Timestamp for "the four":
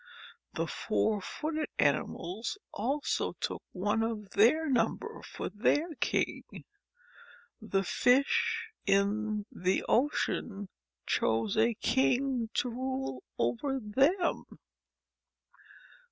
0.55-1.21